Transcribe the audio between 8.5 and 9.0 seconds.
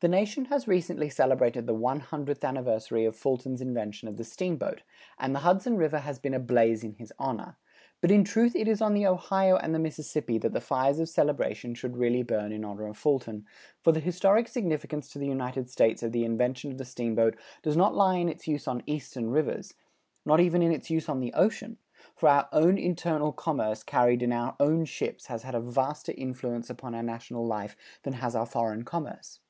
it is on